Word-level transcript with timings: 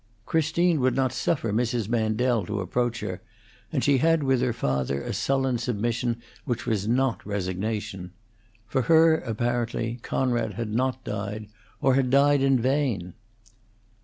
Christine 0.25 0.79
would 0.81 0.95
not 0.95 1.13
suffer 1.13 1.53
Mrs. 1.53 1.87
Mandel 1.87 2.43
to 2.47 2.59
approach 2.59 3.01
her, 3.01 3.21
and 3.71 3.83
she 3.83 3.99
had 3.99 4.23
with 4.23 4.41
her 4.41 4.51
father 4.51 5.03
a 5.03 5.13
sullen 5.13 5.59
submission 5.59 6.23
which 6.43 6.65
was 6.65 6.87
not 6.87 7.23
resignation. 7.23 8.09
For 8.65 8.81
her, 8.81 9.17
apparently, 9.19 9.99
Conrad 10.01 10.53
had 10.55 10.73
not 10.73 11.03
died, 11.03 11.49
or 11.81 11.93
had 11.93 12.09
died 12.09 12.41
in 12.41 12.57
vain. 12.59 13.13